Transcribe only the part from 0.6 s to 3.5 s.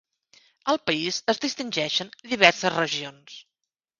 Al país es distingeixen diverses regions.